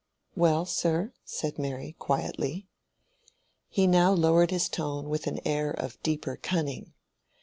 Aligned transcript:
"Well, 0.35 0.65
sir?" 0.65 1.13
said 1.25 1.59
Mary, 1.59 1.95
quietly. 1.99 2.65
He 3.69 3.85
now 3.85 4.11
lowered 4.13 4.49
his 4.49 4.67
tone 4.67 5.09
with 5.09 5.27
an 5.27 5.39
air 5.45 5.69
of 5.69 6.01
deeper 6.01 6.37
cunning. 6.37 6.93